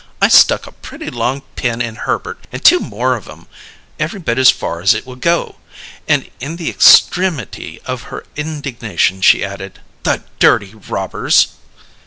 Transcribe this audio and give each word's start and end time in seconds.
I 0.19 0.29
stuck 0.29 0.65
a 0.65 0.71
pretty 0.71 1.11
long 1.11 1.41
pin 1.55 1.79
in 1.79 1.93
Herbert 1.95 2.39
and 2.51 2.65
two 2.65 2.79
more 2.79 3.15
of 3.15 3.29
'em, 3.29 3.45
every 3.99 4.19
bit 4.19 4.39
as 4.39 4.49
far 4.49 4.81
as 4.81 4.95
it 4.95 5.05
would 5.05 5.21
go." 5.21 5.57
And 6.07 6.31
in 6.39 6.55
the 6.55 6.71
extremity 6.71 7.79
of 7.85 8.01
her 8.09 8.25
indignation, 8.35 9.21
she 9.21 9.45
added: 9.45 9.79
"The 10.01 10.23
dirty 10.39 10.73
robbers!" 10.73 11.49